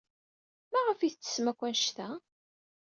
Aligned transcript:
Maɣef 0.71 0.99
ay 0.99 1.11
tettessem 1.11 1.45
akk 1.51 1.61
anect-a? 1.67 2.09